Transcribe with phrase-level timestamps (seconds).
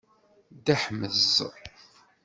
[0.55, 1.33] Ddehmeẓ.